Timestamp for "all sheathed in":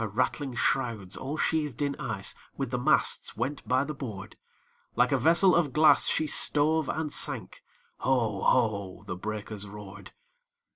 1.15-1.95